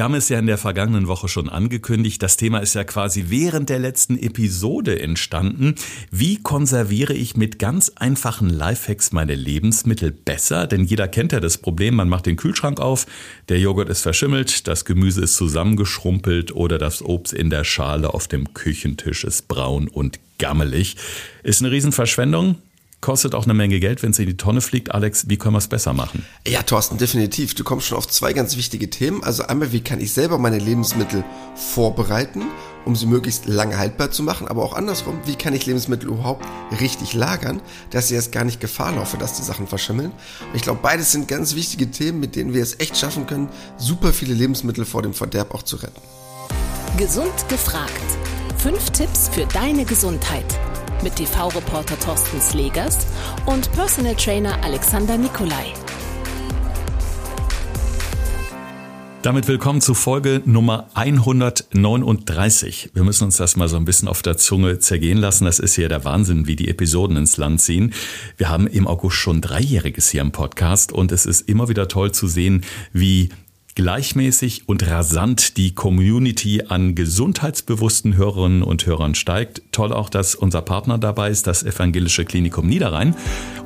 [0.00, 2.22] Wir haben es ja in der vergangenen Woche schon angekündigt.
[2.22, 5.74] Das Thema ist ja quasi während der letzten Episode entstanden.
[6.10, 10.66] Wie konserviere ich mit ganz einfachen Lifehacks meine Lebensmittel besser?
[10.66, 13.04] Denn jeder kennt ja das Problem, man macht den Kühlschrank auf,
[13.50, 18.26] der Joghurt ist verschimmelt, das Gemüse ist zusammengeschrumpelt oder das Obst in der Schale auf
[18.26, 20.96] dem Küchentisch ist braun und gammelig.
[21.42, 22.56] Ist eine Riesenverschwendung.
[23.00, 24.94] Kostet auch eine Menge Geld, wenn es in die Tonne fliegt.
[24.94, 26.26] Alex, wie können wir es besser machen?
[26.46, 27.54] Ja, Thorsten, definitiv.
[27.54, 29.24] Du kommst schon auf zwei ganz wichtige Themen.
[29.24, 32.42] Also einmal, wie kann ich selber meine Lebensmittel vorbereiten,
[32.84, 36.44] um sie möglichst lange haltbar zu machen, aber auch andersrum, wie kann ich Lebensmittel überhaupt
[36.78, 40.10] richtig lagern, dass sie erst gar nicht Gefahr laufen, dass die Sachen verschimmeln.
[40.10, 43.48] Und ich glaube, beides sind ganz wichtige Themen, mit denen wir es echt schaffen können,
[43.78, 46.00] super viele Lebensmittel vor dem Verderb auch zu retten.
[46.98, 47.90] Gesund gefragt.
[48.58, 50.58] Fünf Tipps für deine Gesundheit
[51.02, 53.06] mit TV-Reporter Thorsten Slegers
[53.46, 55.72] und Personal Trainer Alexander Nikolai.
[59.22, 62.90] Damit willkommen zu Folge Nummer 139.
[62.94, 65.44] Wir müssen uns das mal so ein bisschen auf der Zunge zergehen lassen.
[65.44, 67.92] Das ist ja der Wahnsinn, wie die Episoden ins Land ziehen.
[68.38, 72.12] Wir haben im August schon Dreijähriges hier im Podcast und es ist immer wieder toll
[72.12, 73.28] zu sehen, wie
[73.74, 79.62] gleichmäßig und rasant die Community an gesundheitsbewussten Hörerinnen und Hörern steigt.
[79.72, 83.14] Toll auch, dass unser Partner dabei ist, das Evangelische Klinikum Niederrhein.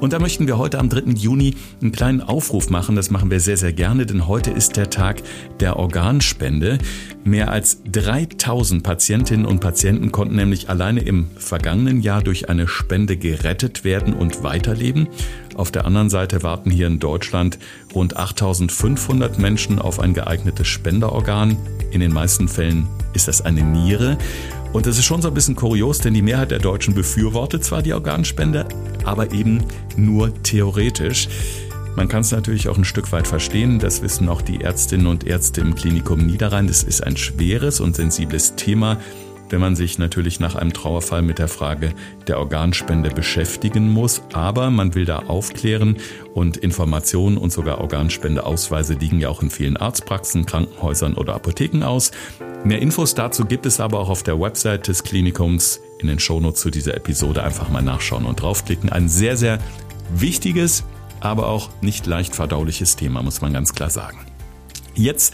[0.00, 1.12] Und da möchten wir heute am 3.
[1.12, 2.96] Juni einen kleinen Aufruf machen.
[2.96, 5.22] Das machen wir sehr, sehr gerne, denn heute ist der Tag
[5.60, 6.78] der Organspende.
[7.24, 13.16] Mehr als 3000 Patientinnen und Patienten konnten nämlich alleine im vergangenen Jahr durch eine Spende
[13.16, 15.08] gerettet werden und weiterleben.
[15.54, 17.58] Auf der anderen Seite warten hier in Deutschland
[17.94, 21.56] rund 8500 Menschen auf ein geeignetes Spenderorgan.
[21.92, 24.18] In den meisten Fällen ist das eine Niere.
[24.72, 27.82] Und das ist schon so ein bisschen kurios, denn die Mehrheit der Deutschen befürwortet zwar
[27.82, 28.66] die Organspende,
[29.04, 29.62] aber eben
[29.96, 31.28] nur theoretisch.
[31.94, 35.24] Man kann es natürlich auch ein Stück weit verstehen, das wissen auch die Ärztinnen und
[35.24, 36.66] Ärzte im Klinikum Niederrhein.
[36.66, 38.98] Das ist ein schweres und sensibles Thema
[39.54, 41.94] wenn man sich natürlich nach einem Trauerfall mit der Frage
[42.26, 44.20] der Organspende beschäftigen muss.
[44.32, 45.98] Aber man will da aufklären
[46.34, 52.10] und Informationen und sogar Organspendeausweise liegen ja auch in vielen Arztpraxen, Krankenhäusern oder Apotheken aus.
[52.64, 55.78] Mehr Infos dazu gibt es aber auch auf der Website des Klinikums.
[56.00, 58.90] In den Shownotes zu dieser Episode einfach mal nachschauen und draufklicken.
[58.90, 59.60] Ein sehr, sehr
[60.12, 60.82] wichtiges,
[61.20, 64.18] aber auch nicht leicht verdauliches Thema, muss man ganz klar sagen.
[64.96, 65.32] Jetzt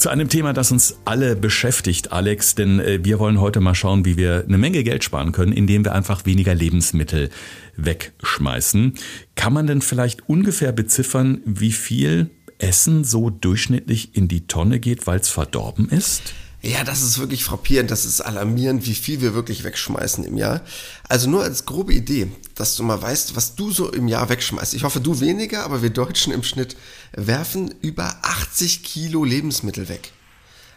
[0.00, 4.06] zu einem Thema, das uns alle beschäftigt, Alex, denn äh, wir wollen heute mal schauen,
[4.06, 7.28] wie wir eine Menge Geld sparen können, indem wir einfach weniger Lebensmittel
[7.76, 8.94] wegschmeißen.
[9.34, 15.06] Kann man denn vielleicht ungefähr beziffern, wie viel Essen so durchschnittlich in die Tonne geht,
[15.06, 16.32] weil es verdorben ist?
[16.62, 20.60] Ja, das ist wirklich frappierend, das ist alarmierend, wie viel wir wirklich wegschmeißen im Jahr.
[21.08, 24.74] Also nur als grobe Idee, dass du mal weißt, was du so im Jahr wegschmeißt.
[24.74, 26.76] Ich hoffe, du weniger, aber wir Deutschen im Schnitt
[27.12, 30.12] werfen über 80 Kilo Lebensmittel weg.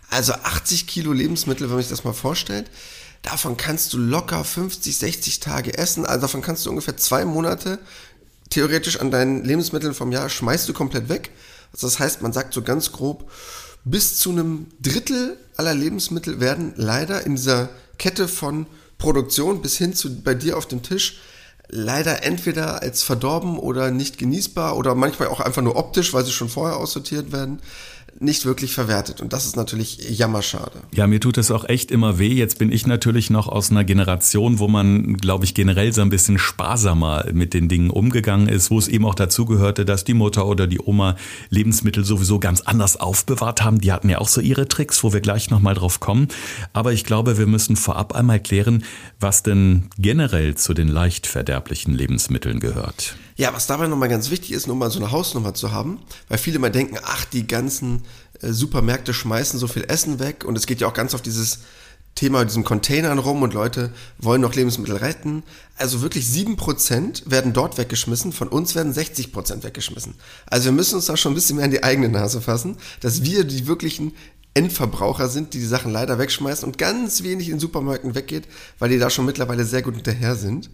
[0.10, 2.70] Also 80 Kilo Lebensmittel, wenn man sich das mal vorstellt,
[3.22, 6.06] davon kannst du locker 50, 60 Tage essen.
[6.06, 7.80] Also davon kannst du ungefähr zwei Monate
[8.50, 11.32] theoretisch an deinen Lebensmitteln vom Jahr schmeißt du komplett weg.
[11.74, 13.30] Also das heißt, man sagt so ganz grob,
[13.86, 18.66] bis zu einem Drittel aller Lebensmittel werden leider in dieser Kette von
[18.98, 21.20] Produktion bis hin zu bei dir auf dem Tisch
[21.70, 26.32] leider entweder als verdorben oder nicht genießbar oder manchmal auch einfach nur optisch, weil sie
[26.32, 27.60] schon vorher aussortiert werden,
[28.20, 29.22] nicht wirklich verwertet.
[29.22, 30.82] Und das ist natürlich jammerschade.
[30.94, 32.34] Ja, mir tut es auch echt immer weh.
[32.34, 36.10] Jetzt bin ich natürlich noch aus einer Generation, wo man, glaube ich, generell so ein
[36.10, 40.14] bisschen sparsamer mit den Dingen umgegangen ist, wo es eben auch dazu gehörte, dass die
[40.14, 41.16] Mutter oder die Oma
[41.50, 43.82] Lebensmittel sowieso ganz anders aufbewahrt haben.
[43.82, 46.28] Die hatten ja auch so ihre Tricks, wo wir gleich nochmal drauf kommen.
[46.72, 48.84] Aber ich glaube, wir müssen vorab einmal klären,
[49.20, 53.16] was denn generell zu den leicht verderblichen Lebensmitteln gehört.
[53.36, 56.38] Ja, was dabei nochmal ganz wichtig ist, nur mal so eine Hausnummer zu haben, weil
[56.38, 58.04] viele mal denken, ach, die ganzen
[58.42, 61.60] äh, Supermärkte schmeißen so viel Essen weg und es geht ja auch ganz auf dieses
[62.16, 65.42] Thema diesen Containern rum und Leute wollen noch Lebensmittel retten.
[65.78, 70.14] Also wirklich 7% werden dort weggeschmissen, von uns werden 60% weggeschmissen.
[70.46, 73.24] Also wir müssen uns da schon ein bisschen mehr in die eigene Nase fassen, dass
[73.24, 74.14] wir die wirklichen
[74.54, 78.48] Endverbraucher sind, die die Sachen leider wegschmeißen und ganz wenig in Supermärkten weggeht,
[78.78, 80.70] weil die da schon mittlerweile sehr gut hinterher sind.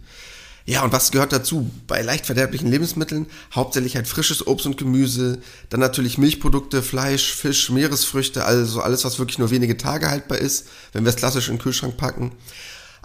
[0.66, 1.70] Ja, und was gehört dazu?
[1.86, 7.70] Bei leicht verderblichen Lebensmitteln hauptsächlich halt frisches Obst und Gemüse, dann natürlich Milchprodukte, Fleisch, Fisch,
[7.70, 11.56] Meeresfrüchte, also alles, was wirklich nur wenige Tage haltbar ist, wenn wir es klassisch in
[11.56, 12.32] den Kühlschrank packen.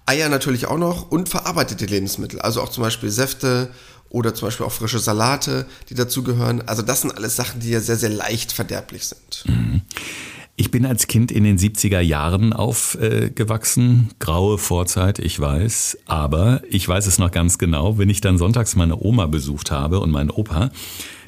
[0.05, 3.71] Eier natürlich auch noch und verarbeitete Lebensmittel, also auch zum Beispiel Säfte
[4.09, 6.67] oder zum Beispiel auch frische Salate, die dazugehören.
[6.67, 9.43] Also das sind alles Sachen, die ja sehr, sehr leicht verderblich sind.
[9.45, 9.81] Mhm
[10.71, 14.09] bin als Kind in den 70er Jahren aufgewachsen.
[14.19, 15.97] Graue Vorzeit, ich weiß.
[16.05, 19.99] Aber ich weiß es noch ganz genau, wenn ich dann sonntags meine Oma besucht habe
[19.99, 20.71] und meinen Opa,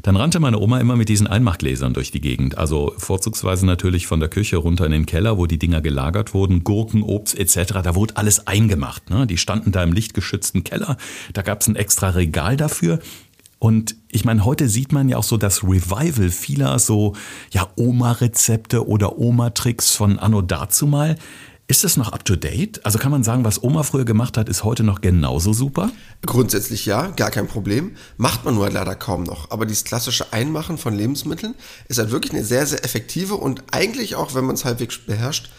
[0.04, 2.58] dann rannte meine Oma immer mit diesen Einmachgläsern durch die Gegend.
[2.58, 6.64] Also vorzugsweise natürlich von der Küche runter in den Keller, wo die Dinger gelagert wurden,
[6.64, 7.74] Gurken, Obst etc.
[7.84, 9.10] Da wurde alles eingemacht.
[9.10, 9.28] Ne?
[9.28, 10.98] Die standen da im lichtgeschützten Keller.
[11.34, 13.00] Da gab es ein extra Regal dafür.
[13.60, 17.16] Und ich meine, heute sieht man ja auch so das Revival vieler so
[17.52, 21.16] ja Oma-Rezepte oder Oma-Tricks von Anno dazumal.
[21.70, 22.86] Ist das noch up to date?
[22.86, 25.92] Also kann man sagen, was Oma früher gemacht hat, ist heute noch genauso super?
[26.26, 27.98] Grundsätzlich ja, gar kein Problem.
[28.16, 29.52] Macht man nur halt leider kaum noch.
[29.52, 31.56] Aber dieses klassische Einmachen von Lebensmitteln
[31.90, 35.50] ist halt wirklich eine sehr, sehr effektive und eigentlich auch, wenn man es halbwegs beherrscht,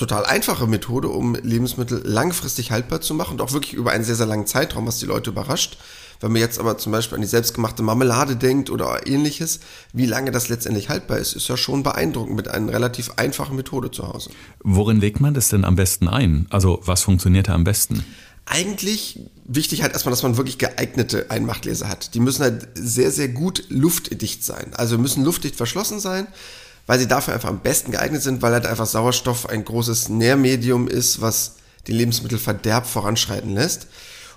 [0.00, 4.16] total einfache Methode, um Lebensmittel langfristig haltbar zu machen und auch wirklich über einen sehr,
[4.16, 5.78] sehr langen Zeitraum, was die Leute überrascht.
[6.20, 9.60] Wenn man jetzt aber zum Beispiel an die selbstgemachte Marmelade denkt oder ähnliches,
[9.92, 13.90] wie lange das letztendlich haltbar ist, ist ja schon beeindruckend mit einer relativ einfachen Methode
[13.90, 14.30] zu Hause.
[14.62, 16.46] Worin legt man das denn am besten ein?
[16.50, 18.04] Also was funktioniert da am besten?
[18.46, 22.14] Eigentlich wichtig halt erstmal, dass man wirklich geeignete Einmachtgläser hat.
[22.14, 24.72] Die müssen halt sehr, sehr gut luftdicht sein.
[24.74, 26.26] Also müssen luftdicht verschlossen sein,
[26.90, 30.88] weil sie dafür einfach am besten geeignet sind, weil halt einfach Sauerstoff ein großes Nährmedium
[30.88, 31.54] ist, was
[31.86, 33.86] den Lebensmittelverderb voranschreiten lässt.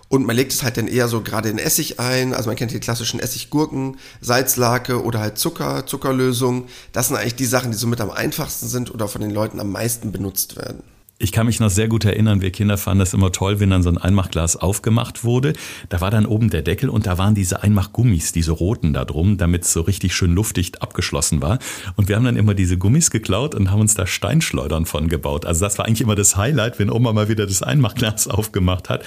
[0.07, 2.31] Und man legt es halt dann eher so gerade in Essig ein.
[2.31, 6.67] Also man kennt die klassischen Essiggurken, Salzlake oder halt Zucker, Zuckerlösung.
[6.91, 9.71] Das sind eigentlich die Sachen, die somit am einfachsten sind oder von den Leuten am
[9.71, 10.83] meisten benutzt werden.
[11.19, 13.83] Ich kann mich noch sehr gut erinnern, wir Kinder fanden das immer toll, wenn dann
[13.83, 15.53] so ein Einmachglas aufgemacht wurde.
[15.89, 19.37] Da war dann oben der Deckel und da waren diese Einmachgummis, diese roten da drum,
[19.37, 21.59] damit es so richtig schön luftdicht abgeschlossen war.
[21.95, 25.45] Und wir haben dann immer diese Gummis geklaut und haben uns da Steinschleudern von gebaut.
[25.45, 29.05] Also das war eigentlich immer das Highlight, wenn Oma mal wieder das Einmachglas aufgemacht hat.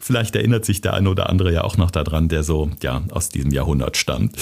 [0.00, 3.30] Vielleicht erinnert sich der eine oder andere ja auch noch daran, der so ja aus
[3.30, 4.36] diesem Jahrhundert stammt.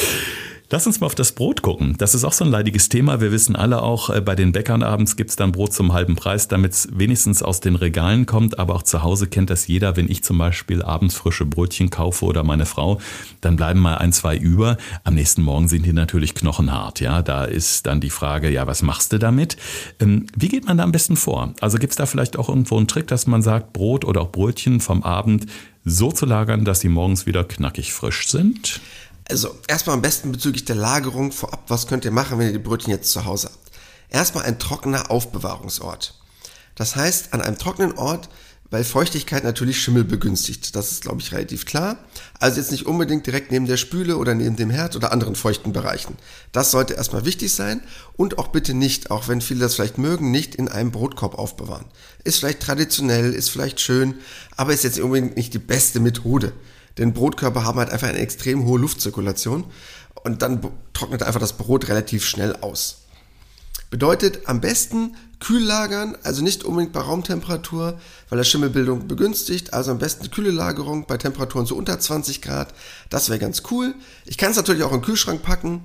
[0.74, 1.94] Lass uns mal auf das Brot gucken.
[1.98, 3.20] Das ist auch so ein leidiges Thema.
[3.20, 6.16] Wir wissen alle auch, äh, bei den Bäckern abends gibt es dann Brot zum halben
[6.16, 8.58] Preis, damit es wenigstens aus den Regalen kommt.
[8.58, 9.96] Aber auch zu Hause kennt das jeder.
[9.96, 13.00] Wenn ich zum Beispiel abends frische Brötchen kaufe oder meine Frau,
[13.40, 14.76] dann bleiben mal ein, zwei über.
[15.04, 16.98] Am nächsten Morgen sind die natürlich knochenhart.
[16.98, 19.56] Ja, da ist dann die Frage, ja, was machst du damit?
[20.00, 21.54] Ähm, wie geht man da am besten vor?
[21.60, 24.32] Also gibt es da vielleicht auch irgendwo einen Trick, dass man sagt, Brot oder auch
[24.32, 25.46] Brötchen vom Abend
[25.84, 28.80] so zu lagern, dass sie morgens wieder knackig frisch sind?
[29.28, 32.58] Also erstmal am besten bezüglich der Lagerung vorab, was könnt ihr machen, wenn ihr die
[32.58, 33.70] Brötchen jetzt zu Hause habt?
[34.10, 36.14] Erstmal ein trockener Aufbewahrungsort.
[36.74, 38.28] Das heißt, an einem trockenen Ort,
[38.70, 40.74] weil Feuchtigkeit natürlich Schimmel begünstigt.
[40.74, 41.96] Das ist, glaube ich, relativ klar.
[42.40, 45.72] Also jetzt nicht unbedingt direkt neben der Spüle oder neben dem Herd oder anderen feuchten
[45.72, 46.16] Bereichen.
[46.50, 47.82] Das sollte erstmal wichtig sein
[48.16, 51.86] und auch bitte nicht, auch wenn viele das vielleicht mögen, nicht in einem Brotkorb aufbewahren.
[52.24, 54.16] Ist vielleicht traditionell, ist vielleicht schön,
[54.56, 56.52] aber ist jetzt unbedingt nicht die beste Methode.
[56.98, 59.64] Denn Brotkörper haben halt einfach eine extrem hohe Luftzirkulation
[60.22, 60.60] und dann
[60.92, 62.98] trocknet einfach das Brot relativ schnell aus.
[63.90, 69.90] Bedeutet am besten kühl lagern, also nicht unbedingt bei Raumtemperatur, weil das Schimmelbildung begünstigt, also
[69.90, 72.74] am besten kühle Lagerung bei Temperaturen so unter 20 Grad.
[73.10, 73.94] Das wäre ganz cool.
[74.24, 75.82] Ich kann es natürlich auch in den Kühlschrank packen.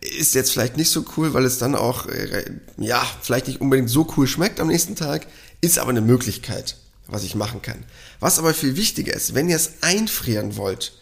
[0.00, 2.44] Ist jetzt vielleicht nicht so cool, weil es dann auch, äh,
[2.78, 5.26] ja, vielleicht nicht unbedingt so cool schmeckt am nächsten Tag.
[5.60, 6.76] Ist aber eine Möglichkeit
[7.12, 7.84] was ich machen kann.
[8.18, 10.92] Was aber viel wichtiger ist, wenn ihr es einfrieren wollt,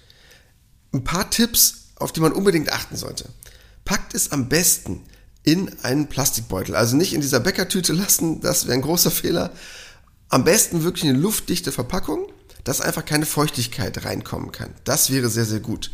[0.93, 3.27] ein paar Tipps, auf die man unbedingt achten sollte.
[3.85, 5.03] Packt es am besten
[5.43, 6.75] in einen Plastikbeutel.
[6.77, 9.53] Also nicht in dieser Bäckertüte lassen, das wäre ein großer Fehler.
[10.29, 12.31] Am besten wirklich eine luftdichte Verpackung,
[12.65, 14.75] dass einfach keine Feuchtigkeit reinkommen kann.
[14.85, 15.91] Das wäre sehr, sehr gut.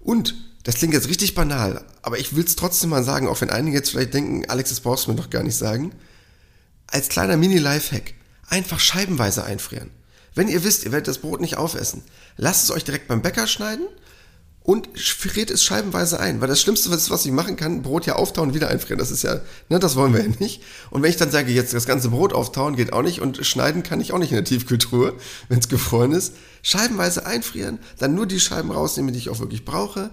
[0.00, 0.34] Und,
[0.64, 3.78] das klingt jetzt richtig banal, aber ich will es trotzdem mal sagen, auch wenn einige
[3.78, 5.92] jetzt vielleicht denken, Alex, das brauchst du mir doch gar nicht sagen.
[6.86, 8.12] Als kleiner Mini-Lifehack
[8.50, 9.90] einfach scheibenweise einfrieren.
[10.34, 12.02] Wenn ihr wisst, ihr werdet das Brot nicht aufessen,
[12.36, 13.86] lasst es euch direkt beim Bäcker schneiden
[14.62, 16.40] und friert es scheibenweise ein.
[16.40, 18.98] Weil das Schlimmste, was, ich machen kann, Brot ja auftauen, wieder einfrieren.
[18.98, 20.62] Das ist ja, ne, das wollen wir ja nicht.
[20.90, 23.82] Und wenn ich dann sage, jetzt das ganze Brot auftauen, geht auch nicht und schneiden
[23.82, 25.14] kann ich auch nicht in der Tiefkühltruhe,
[25.48, 26.34] wenn es gefroren ist.
[26.62, 30.10] Scheibenweise einfrieren, dann nur die Scheiben rausnehmen, die ich auch wirklich brauche.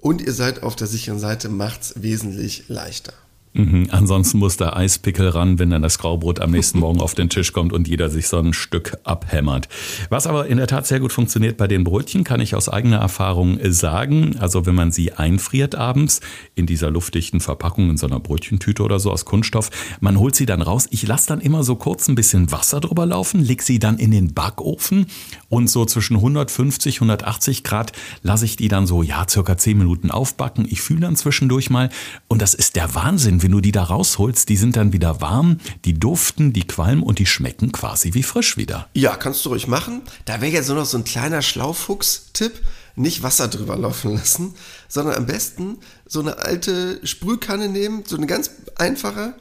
[0.00, 3.12] Und ihr seid auf der sicheren Seite, macht's wesentlich leichter.
[3.52, 3.88] Mhm.
[3.90, 7.52] Ansonsten muss der Eispickel ran, wenn dann das Graubrot am nächsten Morgen auf den Tisch
[7.52, 9.68] kommt und jeder sich so ein Stück abhämmert.
[10.08, 12.98] Was aber in der Tat sehr gut funktioniert bei den Brötchen, kann ich aus eigener
[12.98, 14.36] Erfahrung sagen.
[14.38, 16.20] Also wenn man sie einfriert abends
[16.54, 20.46] in dieser luftdichten Verpackung, in so einer Brötchentüte oder so aus Kunststoff, man holt sie
[20.46, 20.86] dann raus.
[20.90, 24.12] Ich lasse dann immer so kurz ein bisschen Wasser drüber laufen, leg sie dann in
[24.12, 25.06] den Backofen
[25.48, 27.92] und so zwischen 150, 180 Grad
[28.22, 30.66] lasse ich die dann so, ja, circa 10 Minuten aufbacken.
[30.68, 31.90] Ich fühle dann zwischendurch mal
[32.28, 35.58] und das ist der Wahnsinn wenn du die da rausholst, die sind dann wieder warm,
[35.84, 38.88] die duften, die qualmen und die schmecken quasi wie frisch wieder.
[38.94, 40.02] Ja, kannst du ruhig machen.
[40.24, 42.52] Da wäre jetzt nur noch so ein kleiner Schlaufuchs-Tipp.
[42.96, 44.54] Nicht Wasser drüber laufen lassen,
[44.88, 49.34] sondern am besten so eine alte Sprühkanne nehmen, so eine ganz einfache,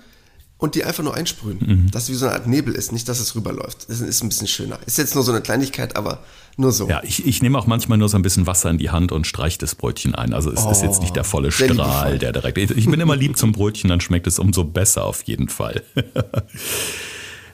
[0.60, 1.58] und die einfach nur einsprühen.
[1.60, 1.92] Mhm.
[1.92, 3.90] Dass es wie so eine Art Nebel ist, nicht, dass es rüberläuft.
[3.90, 4.78] Das ist ein bisschen schöner.
[4.86, 6.20] Ist jetzt nur so eine Kleinigkeit, aber
[6.58, 6.88] nur so.
[6.88, 9.26] Ja, ich, ich nehme auch manchmal nur so ein bisschen Wasser in die Hand und
[9.26, 10.34] streiche das Brötchen ein.
[10.34, 12.58] Also es oh, ist jetzt nicht der volle Strahl, der direkt.
[12.58, 15.82] Ich bin immer lieb zum Brötchen, dann schmeckt es umso besser auf jeden Fall.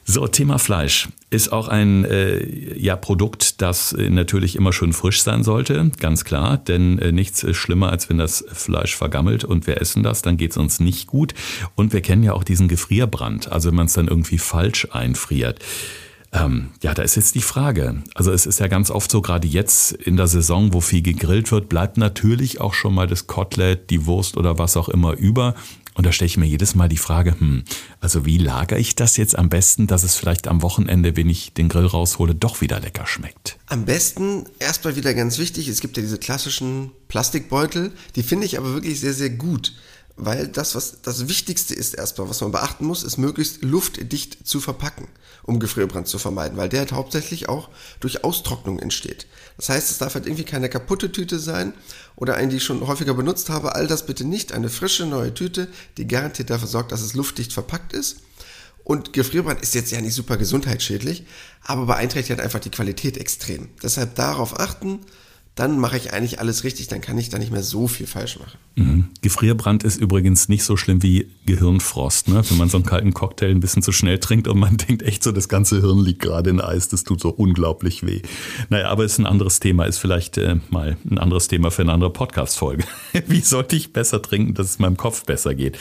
[0.07, 5.23] So, Thema Fleisch ist auch ein äh, ja, Produkt, das äh, natürlich immer schön frisch
[5.23, 9.65] sein sollte, ganz klar, denn äh, nichts ist schlimmer, als wenn das Fleisch vergammelt und
[9.65, 11.33] wir essen das, dann geht es uns nicht gut.
[11.73, 15.59] Und wir kennen ja auch diesen Gefrierbrand, also wenn man es dann irgendwie falsch einfriert.
[16.35, 18.03] Ähm, ja, da ist jetzt die Frage.
[18.13, 21.51] Also es ist ja ganz oft so, gerade jetzt in der Saison, wo viel gegrillt
[21.51, 25.55] wird, bleibt natürlich auch schon mal das Kotelett, die Wurst oder was auch immer über.
[25.93, 27.63] Und da stelle ich mir jedes Mal die Frage, hm,
[28.01, 31.53] also wie lagere ich das jetzt am besten, dass es vielleicht am Wochenende, wenn ich
[31.53, 33.57] den Grill raushole, doch wieder lecker schmeckt?
[33.67, 38.57] Am besten, erstmal wieder ganz wichtig, es gibt ja diese klassischen Plastikbeutel, die finde ich
[38.57, 39.73] aber wirklich sehr, sehr gut.
[40.17, 44.61] Weil das, was das Wichtigste ist erstmal, was man beachten muss, ist möglichst luftdicht zu
[44.61, 45.09] verpacken,
[45.43, 47.69] um Gefrierbrand zu vermeiden, weil der halt hauptsächlich auch
[47.99, 49.27] durch Austrocknung entsteht.
[49.57, 51.73] Das heißt, es darf halt irgendwie keine kaputte Tüte sein
[52.15, 53.75] oder eine, die ich schon häufiger benutzt habe.
[53.75, 54.53] All das bitte nicht.
[54.53, 55.67] Eine frische neue Tüte,
[55.97, 58.17] die garantiert dafür sorgt, dass es luftdicht verpackt ist.
[58.85, 61.25] Und Gefrierbrand ist jetzt ja nicht super gesundheitsschädlich,
[61.63, 63.69] aber beeinträchtigt halt einfach die Qualität extrem.
[63.81, 64.99] Deshalb darauf achten,
[65.55, 68.37] dann mache ich eigentlich alles richtig, dann kann ich da nicht mehr so viel falsch
[68.37, 68.57] machen.
[68.75, 69.05] Mhm.
[69.21, 72.43] Gefrierbrand ist übrigens nicht so schlimm wie Gehirnfrost, ne?
[72.49, 75.23] wenn man so einen kalten Cocktail ein bisschen zu schnell trinkt und man denkt echt
[75.23, 78.21] so, das ganze Hirn liegt gerade in Eis, das tut so unglaublich weh.
[78.69, 81.93] Naja, aber ist ein anderes Thema, ist vielleicht äh, mal ein anderes Thema für eine
[81.93, 82.83] andere Podcast-Folge.
[83.27, 85.77] wie sollte ich besser trinken, dass es meinem Kopf besser geht?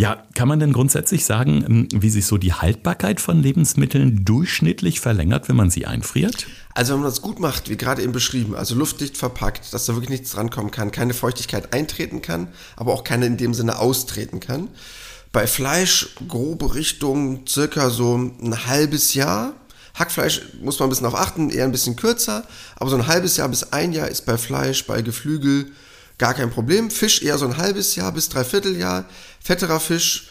[0.00, 4.98] Ja, kann man denn grundsätzlich sagen, ähm, wie sich so die Haltbarkeit von Lebensmitteln durchschnittlich
[4.98, 6.46] verlängert, wenn man sie einfriert?
[6.72, 9.92] Also wenn man das gut macht, wie gerade eben beschrieben, also luftdicht verpackt, dass da
[9.92, 14.40] wirklich nichts drankommen kann, keine Feuchtigkeit eintreten kann, aber auch keine in dem Sinne austreten
[14.40, 14.68] kann.
[15.32, 19.52] Bei Fleisch grobe Richtung circa so ein halbes Jahr.
[19.96, 22.44] Hackfleisch muss man ein bisschen auf achten, eher ein bisschen kürzer,
[22.76, 25.72] aber so ein halbes Jahr bis ein Jahr ist bei Fleisch, bei Geflügel
[26.20, 26.90] gar kein Problem.
[26.90, 29.06] Fisch eher so ein halbes Jahr bis dreiviertel Jahr.
[29.42, 30.28] Fetterer Fisch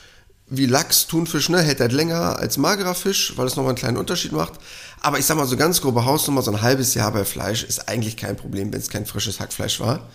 [0.48, 3.98] wie Lachs, Thunfisch, ne, hält halt länger als magerer Fisch, weil es nochmal einen kleinen
[3.98, 4.54] Unterschied macht.
[5.02, 7.88] Aber ich sag mal, so ganz grobe Hausnummer, so ein halbes Jahr bei Fleisch ist
[7.88, 10.08] eigentlich kein Problem, wenn es kein frisches Hackfleisch war.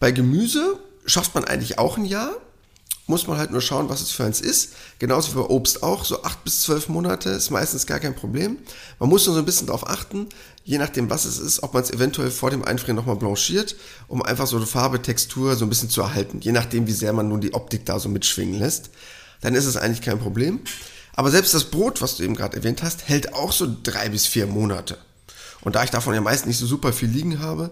[0.00, 2.34] Bei Gemüse schafft man eigentlich auch ein Jahr
[3.06, 4.72] muss man halt nur schauen, was es für eins ist.
[4.98, 8.58] Genauso wie bei Obst auch, so acht bis zwölf Monate ist meistens gar kein Problem.
[8.98, 10.28] Man muss nur so ein bisschen darauf achten,
[10.64, 13.76] je nachdem, was es ist, ob man es eventuell vor dem Einfrieren nochmal blanchiert,
[14.08, 16.40] um einfach so eine Farbe, Textur so ein bisschen zu erhalten.
[16.40, 18.90] Je nachdem, wie sehr man nun die Optik da so mitschwingen lässt.
[19.42, 20.60] Dann ist es eigentlich kein Problem.
[21.16, 24.26] Aber selbst das Brot, was du eben gerade erwähnt hast, hält auch so drei bis
[24.26, 24.98] vier Monate.
[25.60, 27.70] Und da ich davon ja meist nicht so super viel liegen habe,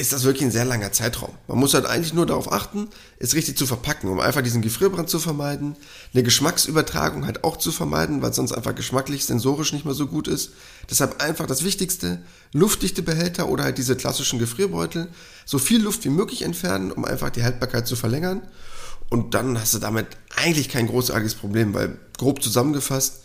[0.00, 1.30] ist das wirklich ein sehr langer Zeitraum.
[1.46, 2.88] Man muss halt eigentlich nur darauf achten,
[3.18, 5.76] es richtig zu verpacken, um einfach diesen Gefrierbrand zu vermeiden,
[6.14, 10.26] eine Geschmacksübertragung halt auch zu vermeiden, weil sonst einfach geschmacklich, sensorisch nicht mehr so gut
[10.26, 10.52] ist.
[10.88, 15.08] Deshalb einfach das Wichtigste, luftdichte Behälter oder halt diese klassischen Gefrierbeutel,
[15.44, 18.40] so viel Luft wie möglich entfernen, um einfach die Haltbarkeit zu verlängern.
[19.10, 23.20] Und dann hast du damit eigentlich kein großartiges Problem, weil grob zusammengefasst,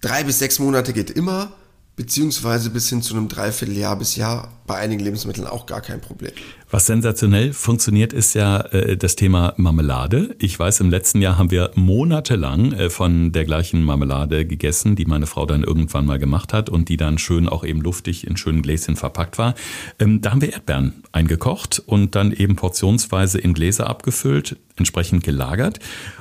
[0.00, 1.52] drei bis sechs Monate geht immer
[1.96, 6.32] beziehungsweise bis hin zu einem Dreivierteljahr bis Jahr bei einigen Lebensmitteln auch gar kein Problem.
[6.72, 10.34] Was sensationell funktioniert, ist ja äh, das Thema Marmelade.
[10.38, 15.04] Ich weiß, im letzten Jahr haben wir monatelang äh, von der gleichen Marmelade gegessen, die
[15.04, 18.38] meine Frau dann irgendwann mal gemacht hat und die dann schön auch eben luftig in
[18.38, 19.54] schönen Gläschen verpackt war.
[19.98, 25.78] Ähm, da haben wir Erdbeeren eingekocht und dann eben portionsweise in Gläser abgefüllt, entsprechend gelagert.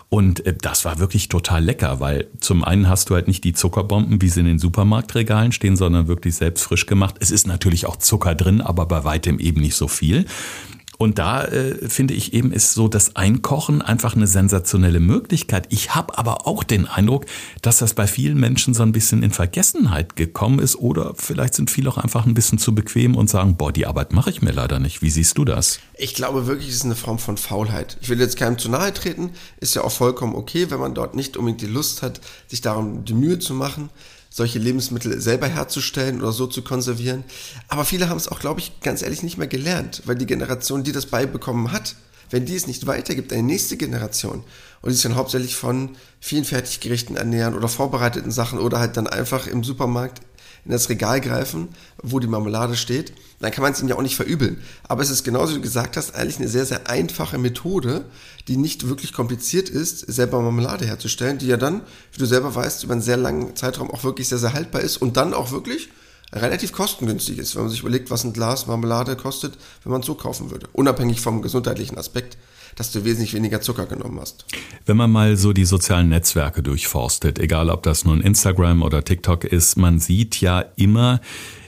[0.09, 3.53] Und äh, das war wirklich total lecker, weil zum einen hast du halt nicht die
[3.53, 7.15] Zuckerbomben, wie sie in den Supermarktregalen stehen, sondern wirklich selbst frisch gemacht.
[7.21, 10.25] Es ist natürlich auch Zucker drin, aber bei weitem eben nicht so viel.
[11.01, 15.65] Und da äh, finde ich eben ist so das Einkochen einfach eine sensationelle Möglichkeit.
[15.69, 17.25] Ich habe aber auch den Eindruck,
[17.63, 21.71] dass das bei vielen Menschen so ein bisschen in Vergessenheit gekommen ist oder vielleicht sind
[21.71, 24.51] viele auch einfach ein bisschen zu bequem und sagen, boah, die Arbeit mache ich mir
[24.51, 25.01] leider nicht.
[25.01, 25.79] Wie siehst du das?
[25.97, 27.97] Ich glaube wirklich, es ist eine Form von Faulheit.
[28.01, 31.15] Ich will jetzt keinem zu nahe treten, ist ja auch vollkommen okay, wenn man dort
[31.15, 33.89] nicht unbedingt die Lust hat, sich darum die Mühe zu machen
[34.31, 37.23] solche Lebensmittel selber herzustellen oder so zu konservieren.
[37.67, 40.83] Aber viele haben es auch, glaube ich, ganz ehrlich nicht mehr gelernt, weil die Generation,
[40.83, 41.95] die das beibekommen hat,
[42.29, 44.45] wenn die es nicht weitergibt, eine nächste Generation
[44.81, 49.07] und die sich dann hauptsächlich von vielen Fertiggerichten ernähren oder vorbereiteten Sachen oder halt dann
[49.07, 50.21] einfach im Supermarkt
[50.65, 51.69] in das Regal greifen,
[52.01, 54.61] wo die Marmelade steht, dann kann man es ihnen ja auch nicht verübeln.
[54.87, 58.05] Aber es ist genauso wie du gesagt hast, eigentlich eine sehr, sehr einfache Methode,
[58.47, 61.81] die nicht wirklich kompliziert ist, selber Marmelade herzustellen, die ja dann,
[62.13, 64.97] wie du selber weißt, über einen sehr langen Zeitraum auch wirklich sehr, sehr haltbar ist
[64.97, 65.89] und dann auch wirklich
[66.33, 70.07] relativ kostengünstig ist, wenn man sich überlegt, was ein Glas Marmelade kostet, wenn man es
[70.07, 70.67] so kaufen würde.
[70.73, 72.37] Unabhängig vom gesundheitlichen Aspekt,
[72.75, 74.45] dass du wesentlich weniger Zucker genommen hast.
[74.85, 79.43] Wenn man mal so die sozialen Netzwerke durchforstet, egal ob das nun Instagram oder TikTok
[79.43, 81.19] ist, man sieht ja immer,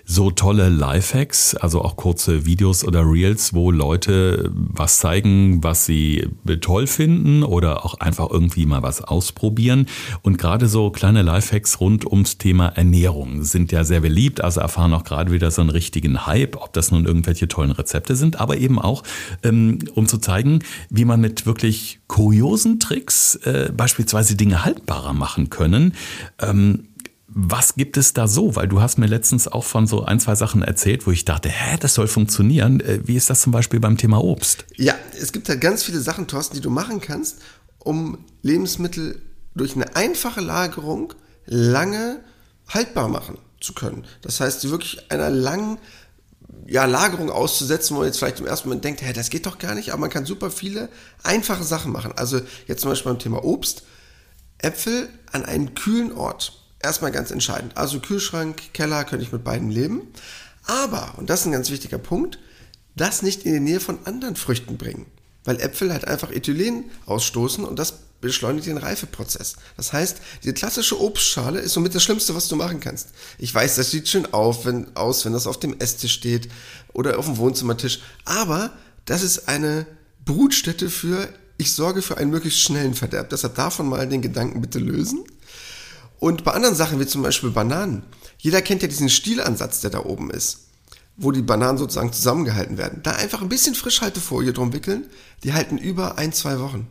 [0.05, 6.27] so tolle Lifehacks, also auch kurze Videos oder Reels, wo Leute was zeigen, was sie
[6.61, 9.87] toll finden oder auch einfach irgendwie mal was ausprobieren.
[10.21, 14.93] Und gerade so kleine Lifehacks rund ums Thema Ernährung sind ja sehr beliebt, also erfahren
[14.93, 18.57] auch gerade wieder so einen richtigen Hype, ob das nun irgendwelche tollen Rezepte sind, aber
[18.57, 19.03] eben auch,
[19.41, 25.49] ähm, um zu zeigen, wie man mit wirklich kuriosen Tricks äh, beispielsweise Dinge haltbarer machen
[25.49, 25.93] können.
[26.41, 26.89] Ähm,
[27.35, 28.55] was gibt es da so?
[28.55, 31.49] Weil du hast mir letztens auch von so ein, zwei Sachen erzählt, wo ich dachte,
[31.49, 32.79] hä, das soll funktionieren.
[32.79, 34.65] Äh, wie ist das zum Beispiel beim Thema Obst?
[34.75, 37.39] Ja, es gibt halt ganz viele Sachen, Thorsten, die du machen kannst,
[37.79, 39.21] um Lebensmittel
[39.55, 41.13] durch eine einfache Lagerung
[41.45, 42.19] lange
[42.67, 44.05] haltbar machen zu können.
[44.21, 45.79] Das heißt, sie wirklich einer langen
[46.67, 49.57] ja, Lagerung auszusetzen, wo man jetzt vielleicht im ersten Moment denkt, hä, das geht doch
[49.57, 50.89] gar nicht, aber man kann super viele
[51.23, 52.13] einfache Sachen machen.
[52.15, 53.83] Also jetzt zum Beispiel beim Thema Obst.
[54.59, 57.77] Äpfel an einen kühlen Ort erstmal ganz entscheidend.
[57.77, 60.01] Also Kühlschrank, Keller könnte ich mit beiden leben.
[60.65, 62.39] Aber, und das ist ein ganz wichtiger Punkt,
[62.95, 65.05] das nicht in die Nähe von anderen Früchten bringen.
[65.45, 69.57] Weil Äpfel halt einfach Ethylen ausstoßen und das beschleunigt den Reifeprozess.
[69.75, 73.09] Das heißt, diese klassische Obstschale ist somit das Schlimmste, was du machen kannst.
[73.37, 76.47] Ich weiß, das sieht schön auf, wenn, aus, wenn das auf dem Esstisch steht
[76.93, 77.99] oder auf dem Wohnzimmertisch.
[78.23, 78.71] Aber
[79.03, 79.85] das ist eine
[80.23, 83.29] Brutstätte für, ich sorge für einen möglichst schnellen Verderb.
[83.29, 85.25] Deshalb davon mal den Gedanken bitte lösen.
[86.23, 88.03] Und bei anderen Sachen, wie zum Beispiel Bananen,
[88.37, 90.69] jeder kennt ja diesen Stielansatz, der da oben ist,
[91.17, 93.01] wo die Bananen sozusagen zusammengehalten werden.
[93.03, 95.09] Da einfach ein bisschen Frischhaltefolie drum wickeln,
[95.43, 96.87] die halten über ein, zwei Wochen.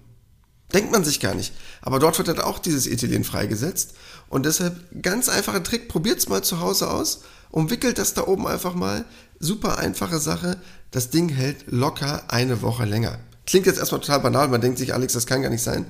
[0.74, 1.54] Denkt man sich gar nicht.
[1.80, 3.94] Aber dort wird dann auch dieses Ethylen freigesetzt.
[4.28, 8.74] Und deshalb ganz einfacher Trick, probiert's mal zu Hause aus, umwickelt das da oben einfach
[8.74, 9.06] mal.
[9.40, 10.58] Super einfache Sache.
[10.90, 13.18] Das Ding hält locker eine Woche länger.
[13.46, 15.86] Klingt jetzt erstmal total banal, man denkt sich, Alex, das kann gar nicht sein.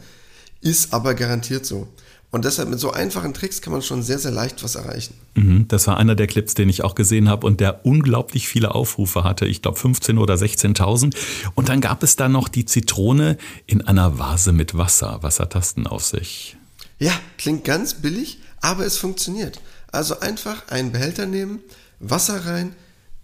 [0.60, 1.88] Ist aber garantiert so.
[2.32, 5.14] Und deshalb mit so einfachen Tricks kann man schon sehr, sehr leicht was erreichen.
[5.34, 8.74] Mhm, das war einer der Clips, den ich auch gesehen habe und der unglaublich viele
[8.74, 9.44] Aufrufe hatte.
[9.44, 11.14] Ich glaube 15 oder 16.000.
[11.54, 13.36] Und dann gab es da noch die Zitrone
[13.66, 15.18] in einer Vase mit Wasser.
[15.20, 16.56] Was hat das denn auf sich?
[16.98, 19.60] Ja, klingt ganz billig, aber es funktioniert.
[19.88, 21.60] Also einfach einen Behälter nehmen,
[22.00, 22.74] Wasser rein,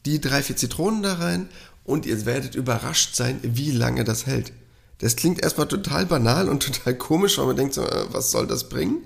[0.05, 1.49] die drei, vier Zitronen da rein
[1.83, 4.53] und ihr werdet überrascht sein, wie lange das hält.
[4.99, 8.49] Das klingt erstmal total banal und total komisch, weil man denkt so, äh, was soll
[8.49, 9.03] das bringen?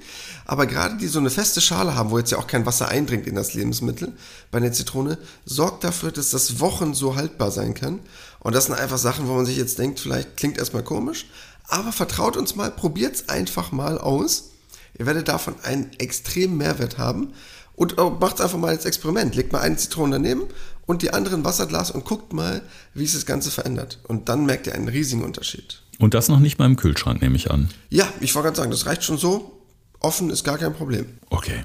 [0.47, 3.27] Aber gerade die so eine feste Schale haben, wo jetzt ja auch kein Wasser eindringt
[3.27, 4.13] in das Lebensmittel,
[4.51, 8.01] bei der Zitrone, sorgt dafür, dass das Wochen so haltbar sein kann.
[8.41, 11.27] Und das sind einfach Sachen, wo man sich jetzt denkt, vielleicht klingt erstmal komisch,
[11.69, 14.51] aber vertraut uns mal, probiert's einfach mal aus.
[14.99, 17.35] Ihr werdet davon einen extremen Mehrwert haben.
[17.75, 19.35] Und macht einfach mal als Experiment.
[19.35, 20.45] Legt mal eine Zitrone daneben
[20.87, 22.63] und die andere in Wasserglas und guckt mal,
[22.95, 23.99] wie sich das Ganze verändert.
[24.07, 25.82] Und dann merkt ihr einen riesigen Unterschied.
[25.99, 27.69] Und das noch nicht mal im Kühlschrank, nehme ich an.
[27.91, 29.53] Ja, ich wollte gerade sagen, das reicht schon so.
[30.01, 31.07] Offen ist gar kein Problem.
[31.31, 31.65] Okay.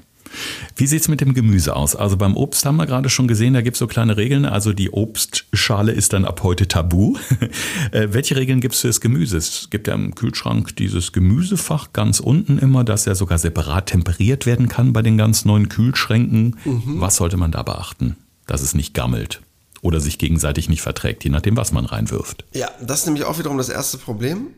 [0.76, 1.96] Wie sieht es mit dem Gemüse aus?
[1.96, 4.44] Also beim Obst haben wir gerade schon gesehen, da gibt es so kleine Regeln.
[4.44, 7.16] Also die Obstschale ist dann ab heute tabu.
[7.92, 9.36] äh, welche Regeln gibt es für das Gemüse?
[9.36, 14.46] Es gibt ja im Kühlschrank dieses Gemüsefach ganz unten immer, das ja sogar separat temperiert
[14.46, 16.56] werden kann bei den ganz neuen Kühlschränken.
[16.64, 17.00] Mhm.
[17.00, 19.40] Was sollte man da beachten, dass es nicht gammelt?
[19.82, 22.44] Oder sich gegenseitig nicht verträgt, je nachdem, was man reinwirft.
[22.52, 24.48] Ja, das ist nämlich auch wiederum das erste Problem,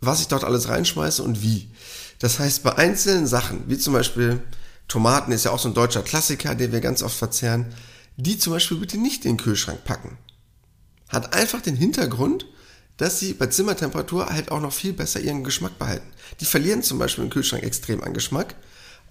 [0.00, 1.70] was ich dort alles reinschmeiße und wie.
[2.18, 4.40] Das heißt, bei einzelnen Sachen, wie zum Beispiel
[4.88, 7.66] Tomaten ist ja auch so ein deutscher Klassiker, den wir ganz oft verzehren,
[8.16, 10.18] die zum Beispiel bitte nicht in den Kühlschrank packen.
[11.08, 12.46] Hat einfach den Hintergrund,
[12.96, 16.06] dass sie bei Zimmertemperatur halt auch noch viel besser ihren Geschmack behalten.
[16.40, 18.54] Die verlieren zum Beispiel im Kühlschrank extrem an Geschmack,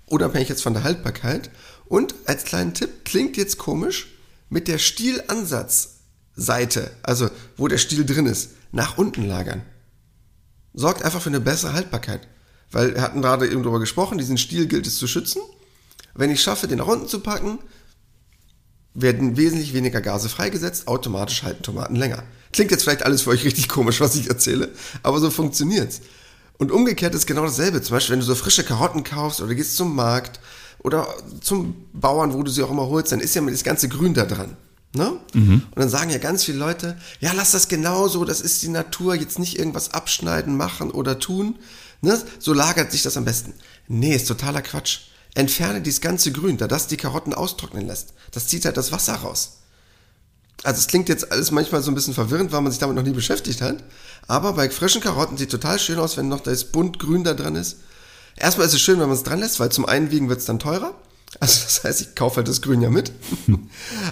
[0.08, 1.52] unabhängig jetzt von der Haltbarkeit.
[1.88, 4.08] Und als kleinen Tipp, klingt jetzt komisch,
[4.50, 9.64] mit der Stielansatzseite, also wo der Stiel drin ist, nach unten lagern.
[10.74, 12.28] Sorgt einfach für eine bessere Haltbarkeit.
[12.72, 15.42] Weil wir hatten gerade eben darüber gesprochen, diesen Stiel gilt es zu schützen.
[16.14, 17.60] Wenn ich schaffe, den nach unten zu packen,
[18.94, 22.24] werden wesentlich weniger Gase freigesetzt, automatisch halten Tomaten länger.
[22.54, 24.72] Klingt jetzt vielleicht alles für euch richtig komisch, was ich erzähle,
[25.04, 26.02] aber so funktioniert's.
[26.58, 27.82] Und umgekehrt ist genau dasselbe.
[27.82, 30.40] Zum Beispiel, wenn du so frische Karotten kaufst oder gehst zum Markt
[30.86, 31.08] oder
[31.42, 34.26] zum Bauern, wo du sie auch immer holst, dann ist ja das ganze Grün da
[34.26, 34.56] dran.
[34.94, 35.20] Ne?
[35.34, 35.64] Mhm.
[35.72, 39.16] Und dann sagen ja ganz viele Leute, ja, lass das genauso, das ist die Natur,
[39.16, 41.56] jetzt nicht irgendwas abschneiden, machen oder tun.
[42.02, 42.22] Ne?
[42.40, 43.54] So lagert sich das am besten.
[43.88, 45.00] Nee, ist totaler Quatsch.
[45.34, 48.14] Entferne dieses ganze Grün, da das die Karotten austrocknen lässt.
[48.32, 49.58] Das zieht halt das Wasser raus.
[50.64, 53.04] Also es klingt jetzt alles manchmal so ein bisschen verwirrend, weil man sich damit noch
[53.04, 53.84] nie beschäftigt hat.
[54.28, 57.56] Aber bei frischen Karotten sieht total schön aus, wenn noch das bunt grün da dran
[57.56, 57.78] ist.
[58.38, 60.46] Erstmal ist es schön, wenn man es dran lässt, weil zum einen wiegen wird es
[60.46, 60.94] dann teurer.
[61.40, 63.12] Also das heißt, ich kaufe halt das Grün ja mit.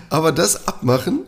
[0.09, 1.25] Aber das abmachen,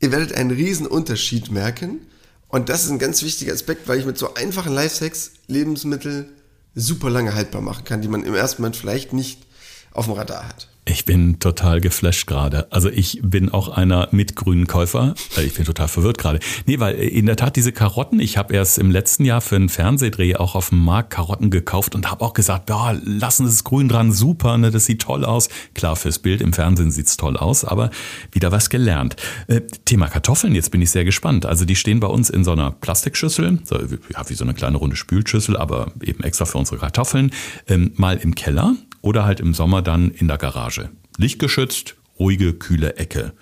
[0.00, 2.00] ihr werdet einen riesen Unterschied merken.
[2.48, 6.28] Und das ist ein ganz wichtiger Aspekt, weil ich mit so einfachen Lifehacks Lebensmittel
[6.74, 9.46] super lange haltbar machen kann, die man im ersten Moment vielleicht nicht
[9.92, 10.68] auf dem Radar hat.
[10.88, 12.70] Ich bin total geflasht gerade.
[12.70, 15.16] Also ich bin auch einer mit grünen Käufer.
[15.36, 16.38] Äh, ich bin total verwirrt gerade.
[16.64, 19.68] Nee, weil in der Tat diese Karotten, ich habe erst im letzten Jahr für einen
[19.68, 23.64] Fernsehdreh auch auf dem Markt Karotten gekauft und habe auch gesagt, ja, lassen Sie es
[23.64, 25.48] grün dran, super, ne, das sieht toll aus.
[25.74, 27.90] Klar, fürs Bild im Fernsehen sieht's toll aus, aber
[28.30, 29.16] wieder was gelernt.
[29.48, 31.46] Äh, Thema Kartoffeln, jetzt bin ich sehr gespannt.
[31.46, 34.76] Also die stehen bei uns in so einer Plastikschüssel, so, ja, wie so eine kleine
[34.76, 37.32] runde Spülschüssel, aber eben extra für unsere Kartoffeln,
[37.66, 40.90] ähm, mal im Keller oder halt im Sommer dann in der Garage.
[41.16, 43.32] Lichtgeschützt, ruhige, kühle Ecke.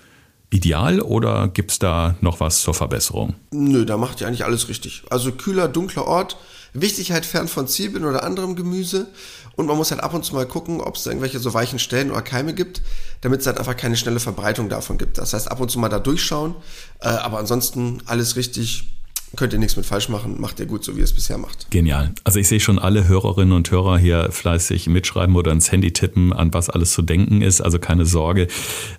[0.50, 3.34] Ideal oder gibt es da noch was zur Verbesserung?
[3.50, 5.02] Nö, da macht ihr eigentlich alles richtig.
[5.10, 6.36] Also kühler, dunkler Ort,
[6.72, 9.08] wichtig halt fern von Zwiebeln oder anderem Gemüse
[9.56, 12.10] und man muss halt ab und zu mal gucken, ob es irgendwelche so weichen Stellen
[12.10, 12.82] oder Keime gibt,
[13.20, 15.18] damit es halt einfach keine schnelle Verbreitung davon gibt.
[15.18, 16.54] Das heißt, ab und zu mal da durchschauen,
[17.00, 18.93] äh, aber ansonsten alles richtig,
[19.36, 21.70] könnt ihr nichts mit falsch machen, macht ihr gut, so wie ihr es bisher macht.
[21.70, 22.12] Genial.
[22.24, 26.32] Also ich sehe schon alle Hörerinnen und Hörer hier fleißig mitschreiben oder ins Handy tippen,
[26.32, 27.60] an was alles zu denken ist.
[27.60, 28.48] Also keine Sorge,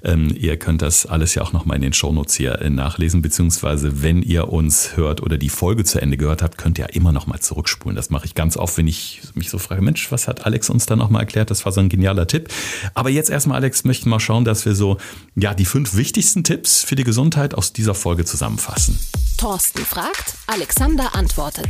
[0.03, 4.03] ähm, ihr könnt das alles ja auch nochmal in den Shownotes hier äh, nachlesen, beziehungsweise
[4.03, 7.11] wenn ihr uns hört oder die Folge zu Ende gehört habt, könnt ihr ja immer
[7.11, 7.95] nochmal zurückspulen.
[7.95, 10.85] Das mache ich ganz oft, wenn ich mich so frage, Mensch, was hat Alex uns
[10.85, 11.51] da nochmal erklärt?
[11.51, 12.49] Das war so ein genialer Tipp.
[12.93, 14.97] Aber jetzt erstmal, Alex, möchten wir mal schauen, dass wir so,
[15.35, 18.99] ja, die fünf wichtigsten Tipps für die Gesundheit aus dieser Folge zusammenfassen.
[19.37, 21.69] Thorsten fragt, Alexander antwortet.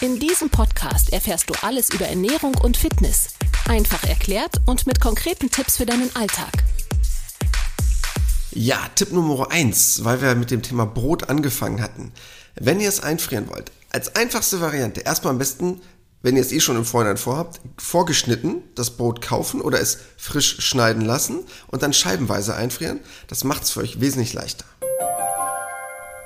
[0.00, 3.34] In diesem Podcast erfährst du alles über Ernährung und Fitness.
[3.68, 6.50] Einfach erklärt und mit konkreten Tipps für deinen Alltag.
[8.50, 12.12] Ja, Tipp Nummer eins, weil wir mit dem Thema Brot angefangen hatten.
[12.54, 15.80] Wenn ihr es einfrieren wollt, als einfachste Variante, erstmal am besten,
[16.22, 20.60] wenn ihr es eh schon im Vorhinein vorhabt, vorgeschnitten das Brot kaufen oder es frisch
[20.60, 23.00] schneiden lassen und dann scheibenweise einfrieren.
[23.26, 24.64] Das macht es für euch wesentlich leichter.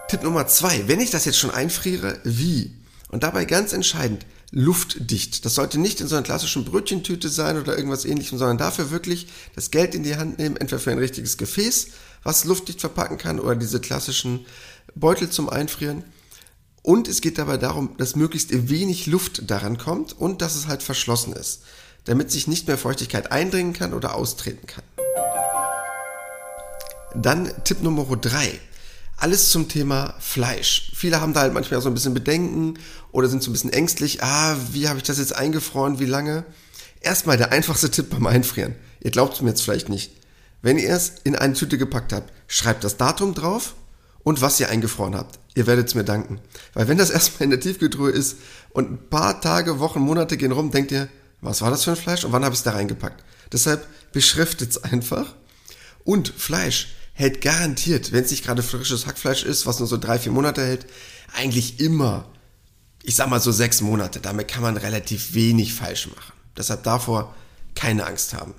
[0.08, 2.72] Tipp Nummer zwei, wenn ich das jetzt schon einfriere, wie?
[3.10, 5.44] Und dabei ganz entscheidend, luftdicht.
[5.44, 9.26] Das sollte nicht in so einer klassischen Brötchentüte sein oder irgendwas ähnlichem, sondern dafür wirklich
[9.56, 11.88] das Geld in die Hand nehmen, entweder für ein richtiges Gefäß,
[12.22, 14.46] was luftdicht verpacken kann, oder diese klassischen
[14.94, 16.04] Beutel zum Einfrieren.
[16.82, 20.84] Und es geht dabei darum, dass möglichst wenig Luft daran kommt und dass es halt
[20.84, 21.62] verschlossen ist,
[22.04, 24.84] damit sich nicht mehr Feuchtigkeit eindringen kann oder austreten kann.
[27.16, 28.60] Dann Tipp Nummer drei
[29.16, 30.92] alles zum Thema Fleisch.
[30.94, 32.78] Viele haben da halt manchmal so ein bisschen Bedenken
[33.12, 34.22] oder sind so ein bisschen ängstlich.
[34.22, 35.98] Ah, wie habe ich das jetzt eingefroren?
[35.98, 36.44] Wie lange?
[37.00, 38.74] Erstmal der einfachste Tipp beim Einfrieren.
[39.00, 40.12] Ihr glaubt es mir jetzt vielleicht nicht.
[40.62, 43.74] Wenn ihr es in eine Tüte gepackt habt, schreibt das Datum drauf
[44.22, 45.38] und was ihr eingefroren habt.
[45.54, 46.40] Ihr werdet es mir danken.
[46.74, 48.36] Weil wenn das erstmal in der Tiefkühltruhe ist
[48.70, 51.08] und ein paar Tage, Wochen, Monate gehen rum, denkt ihr,
[51.40, 53.22] was war das für ein Fleisch und wann habe ich es da reingepackt?
[53.52, 55.34] Deshalb beschriftet es einfach.
[56.04, 60.18] Und Fleisch hält garantiert, wenn es nicht gerade frisches Hackfleisch ist, was nur so drei,
[60.18, 60.86] vier Monate hält,
[61.34, 62.26] eigentlich immer,
[63.02, 64.20] ich sag mal so sechs Monate.
[64.20, 66.34] Damit kann man relativ wenig falsch machen.
[66.56, 67.34] Deshalb davor
[67.74, 68.52] keine Angst haben.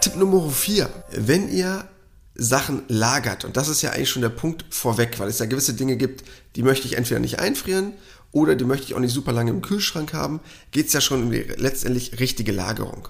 [0.00, 1.88] Tipp Nummer vier: Wenn ihr
[2.34, 5.74] Sachen lagert, und das ist ja eigentlich schon der Punkt vorweg, weil es ja gewisse
[5.74, 6.24] Dinge gibt,
[6.56, 7.92] die möchte ich entweder nicht einfrieren
[8.32, 10.40] oder die möchte ich auch nicht super lange im Kühlschrank haben,
[10.72, 13.06] geht es ja schon um die letztendlich richtige Lagerung.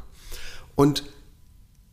[0.75, 1.05] Und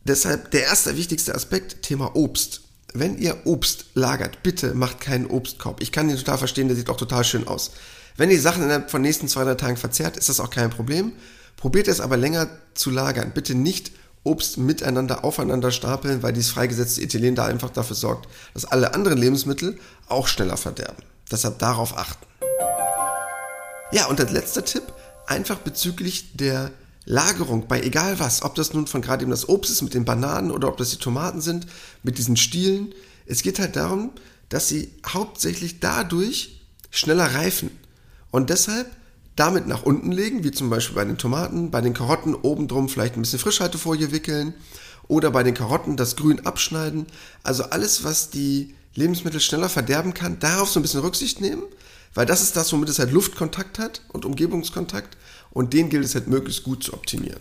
[0.04, 2.62] Deshalb der erste wichtigste Aspekt, Thema Obst.
[2.92, 5.80] Wenn ihr Obst lagert, bitte macht keinen Obstkorb.
[5.80, 7.70] Ich kann den total verstehen, der sieht auch total schön aus.
[8.16, 11.12] Wenn ihr Sachen innerhalb von nächsten zwei, drei Tagen verzehrt, ist das auch kein Problem.
[11.56, 13.32] Probiert es aber länger zu lagern.
[13.32, 13.92] Bitte nicht
[14.24, 19.18] Obst miteinander aufeinander stapeln, weil dieses freigesetzte Ethylen da einfach dafür sorgt, dass alle anderen
[19.18, 21.02] Lebensmittel auch schneller verderben.
[21.30, 22.26] Deshalb darauf achten.
[23.92, 24.84] Ja, und als letzter Tipp,
[25.26, 26.70] einfach bezüglich der
[27.04, 30.04] Lagerung bei egal was, ob das nun von gerade eben das Obst ist mit den
[30.04, 31.66] Bananen oder ob das die Tomaten sind
[32.02, 32.94] mit diesen Stielen.
[33.26, 34.12] Es geht halt darum,
[34.48, 36.60] dass sie hauptsächlich dadurch
[36.90, 37.70] schneller reifen
[38.30, 38.90] und deshalb
[39.34, 43.16] damit nach unten legen, wie zum Beispiel bei den Tomaten, bei den Karotten obendrum vielleicht
[43.16, 44.54] ein bisschen Frischhaltefolie wickeln
[45.08, 47.06] oder bei den Karotten das Grün abschneiden.
[47.42, 51.62] Also alles, was die Lebensmittel schneller verderben kann, darauf so ein bisschen Rücksicht nehmen,
[52.14, 55.16] weil das ist das, womit es halt Luftkontakt hat und Umgebungskontakt
[55.52, 57.40] und den gilt es halt möglichst gut zu optimieren.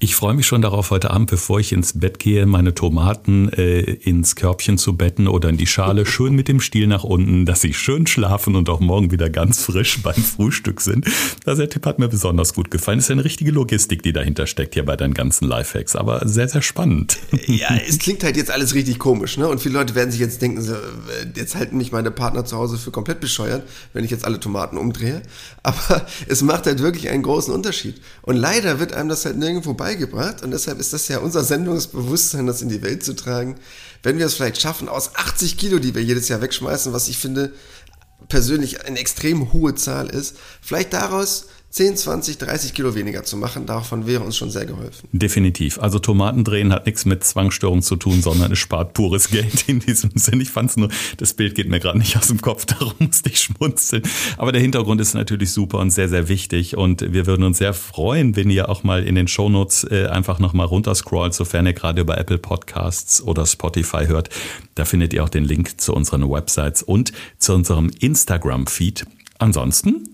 [0.00, 3.80] Ich freue mich schon darauf, heute Abend, bevor ich ins Bett gehe, meine Tomaten äh,
[3.80, 7.60] ins Körbchen zu betten oder in die Schale, schön mit dem Stiel nach unten, dass
[7.60, 11.06] sie schön schlafen und auch morgen wieder ganz frisch beim Frühstück sind.
[11.44, 12.98] Das der Tipp hat mir besonders gut gefallen.
[12.98, 16.48] Das ist eine richtige Logistik, die dahinter steckt hier bei deinen ganzen Lifehacks, aber sehr,
[16.48, 17.18] sehr spannend.
[17.46, 19.46] Ja, es klingt halt jetzt alles richtig komisch, ne?
[19.46, 20.78] Und viele Leute werden sich jetzt denken, so, äh,
[21.36, 24.76] jetzt halten mich meine Partner zu Hause für komplett bescheuert, wenn ich jetzt alle Tomaten
[24.76, 25.22] umdrehe.
[25.62, 28.00] Aber es macht halt wirklich einen großen Unterschied.
[28.22, 31.44] Und leider wird einem das halt nirgends irgendwo beigebracht und deshalb ist das ja unser
[31.44, 33.56] Sendungsbewusstsein, das in die Welt zu tragen.
[34.02, 37.18] Wenn wir es vielleicht schaffen, aus 80 Kilo, die wir jedes Jahr wegschmeißen, was ich
[37.18, 37.52] finde
[38.28, 43.64] persönlich eine extrem hohe Zahl ist, vielleicht daraus 10, 20, 30 Kilo weniger zu machen,
[43.64, 45.08] davon wäre uns schon sehr geholfen.
[45.10, 45.78] Definitiv.
[45.78, 50.10] Also Tomatendrehen hat nichts mit Zwangsstörung zu tun, sondern es spart pures Geld in diesem
[50.14, 50.42] Sinn.
[50.42, 53.30] Ich fand es nur, das Bild geht mir gerade nicht aus dem Kopf, darum musste
[53.30, 54.02] ich schmunzeln.
[54.36, 56.76] Aber der Hintergrund ist natürlich super und sehr, sehr wichtig.
[56.76, 60.38] Und wir würden uns sehr freuen, wenn ihr auch mal in den Shownotes äh, einfach
[60.38, 64.28] nochmal runterscrollt, sofern ihr gerade über Apple Podcasts oder Spotify hört.
[64.74, 69.06] Da findet ihr auch den Link zu unseren Websites und zu unserem Instagram-Feed.
[69.38, 70.11] Ansonsten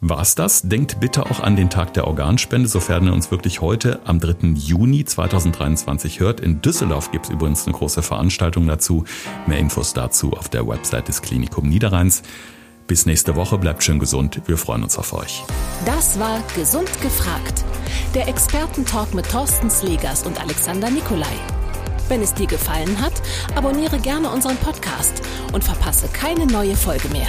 [0.00, 0.62] war's das?
[0.62, 4.48] Denkt bitte auch an den Tag der Organspende, sofern ihr uns wirklich heute am 3.
[4.54, 6.40] Juni 2023 hört.
[6.40, 9.04] In Düsseldorf gibt's übrigens eine große Veranstaltung dazu.
[9.46, 12.22] Mehr Infos dazu auf der Website des Klinikum Niederrheins.
[12.86, 14.40] Bis nächste Woche, bleibt schön gesund.
[14.46, 15.44] Wir freuen uns auf euch.
[15.86, 17.64] Das war Gesund gefragt.
[18.14, 21.36] Der Expertentalk mit Thorsten Slegers und Alexander Nikolai.
[22.08, 23.12] Wenn es dir gefallen hat,
[23.54, 27.28] abonniere gerne unseren Podcast und verpasse keine neue Folge mehr.